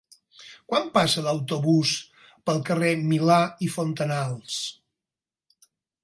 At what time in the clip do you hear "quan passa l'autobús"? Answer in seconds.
0.69-1.91